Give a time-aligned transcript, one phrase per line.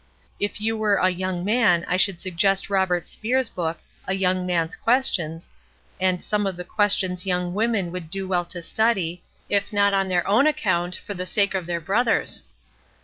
[0.39, 4.75] If you were a young man I should suggest Robert Speer's book, ^A Young Man's
[4.75, 5.47] Questions,'
[5.99, 9.93] and some of the ques tions young women would do well to study, if not
[9.93, 12.41] on their own account for the sake of their brothers.